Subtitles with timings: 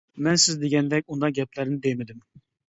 [0.27, 2.25] مەن سىز دېگەندەك ئۇنداق گەپلەرنى دېمىدىم.